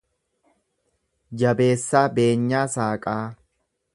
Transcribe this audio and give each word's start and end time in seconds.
Jabeessaa 1.43 2.03
Beenyaa 2.17 2.65
Saaqaa 2.79 3.21